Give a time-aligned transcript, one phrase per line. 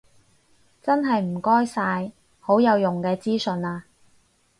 [0.81, 3.85] 真係唔該晒，好有用嘅資訊啊